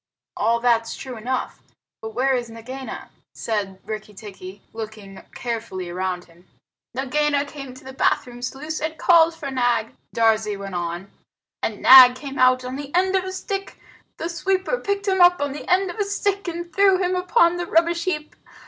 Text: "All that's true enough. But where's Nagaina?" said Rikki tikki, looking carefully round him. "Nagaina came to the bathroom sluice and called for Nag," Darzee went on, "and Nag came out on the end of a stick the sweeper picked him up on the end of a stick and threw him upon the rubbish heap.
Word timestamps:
"All 0.35 0.59
that's 0.59 0.95
true 0.95 1.15
enough. 1.15 1.61
But 2.01 2.15
where's 2.15 2.49
Nagaina?" 2.49 3.09
said 3.35 3.79
Rikki 3.85 4.15
tikki, 4.15 4.63
looking 4.73 5.21
carefully 5.35 5.91
round 5.91 6.25
him. 6.25 6.47
"Nagaina 6.95 7.45
came 7.45 7.75
to 7.75 7.83
the 7.83 7.93
bathroom 7.93 8.41
sluice 8.41 8.81
and 8.81 8.97
called 8.97 9.35
for 9.35 9.51
Nag," 9.51 9.95
Darzee 10.11 10.57
went 10.57 10.73
on, 10.73 11.11
"and 11.61 11.83
Nag 11.83 12.15
came 12.15 12.39
out 12.39 12.65
on 12.65 12.77
the 12.77 12.91
end 12.95 13.15
of 13.15 13.25
a 13.25 13.31
stick 13.31 13.77
the 14.17 14.27
sweeper 14.27 14.79
picked 14.79 15.07
him 15.07 15.21
up 15.21 15.39
on 15.39 15.51
the 15.53 15.69
end 15.69 15.91
of 15.91 15.99
a 15.99 16.03
stick 16.03 16.47
and 16.47 16.73
threw 16.73 16.97
him 16.97 17.15
upon 17.15 17.57
the 17.57 17.67
rubbish 17.67 18.05
heap. 18.05 18.35